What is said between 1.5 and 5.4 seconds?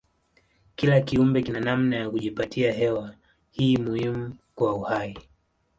namna ya kujipatia hewa hii muhimu kwa uhai.